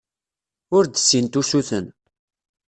Ur 0.75 0.83
d-ssint 0.85 1.39
usuten. 1.41 1.87